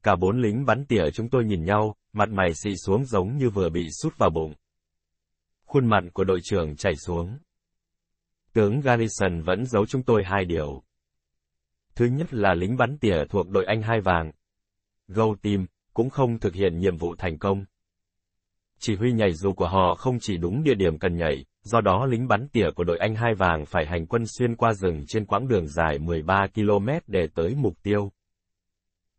[0.03, 3.51] Cả bốn lính bắn tỉa chúng tôi nhìn nhau, mặt mày xị xuống giống như
[3.51, 4.55] vừa bị sút vào bụng.
[5.67, 7.39] Khuôn mặt của đội trưởng chảy xuống.
[8.53, 10.83] Tướng Garrison vẫn giấu chúng tôi hai điều.
[11.95, 14.33] Thứ nhất là lính bắn tỉa thuộc đội Anh hai vàng.
[15.09, 17.65] gâu Team cũng không thực hiện nhiệm vụ thành công.
[18.79, 22.07] Chỉ huy nhảy dù của họ không chỉ đúng địa điểm cần nhảy, do đó
[22.07, 25.27] lính bắn tỉa của đội Anh hai vàng phải hành quân xuyên qua rừng trên
[25.27, 28.13] quãng đường dài 13 km để tới mục tiêu.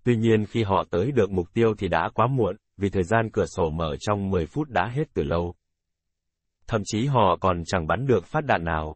[0.03, 3.30] Tuy nhiên khi họ tới được mục tiêu thì đã quá muộn, vì thời gian
[3.34, 5.55] cửa sổ mở trong 10 phút đã hết từ lâu.
[6.67, 8.95] Thậm chí họ còn chẳng bắn được phát đạn nào.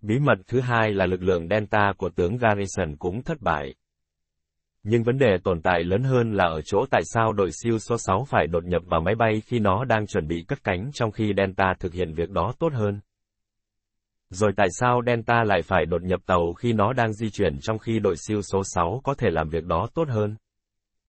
[0.00, 3.74] Bí mật thứ hai là lực lượng Delta của tướng Garrison cũng thất bại.
[4.82, 7.98] Nhưng vấn đề tồn tại lớn hơn là ở chỗ tại sao đội siêu số
[7.98, 11.10] 6 phải đột nhập vào máy bay khi nó đang chuẩn bị cất cánh trong
[11.10, 13.00] khi Delta thực hiện việc đó tốt hơn.
[14.30, 17.78] Rồi tại sao Delta lại phải đột nhập tàu khi nó đang di chuyển trong
[17.78, 20.36] khi đội siêu số 6 có thể làm việc đó tốt hơn?